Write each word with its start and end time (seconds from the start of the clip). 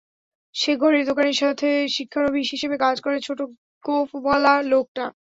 সে 0.55 0.71
ঘড়ির 0.81 1.07
দোকানির 1.09 1.39
সাথে 1.41 1.67
শিক্ষানবিশ 1.95 2.47
হিসেবে 2.55 2.75
কাজ 2.85 2.95
করে 3.01 3.17
ছোট 3.27 3.39
গোঁফওয়ালা 3.85 4.53
লোকটা? 4.71 5.05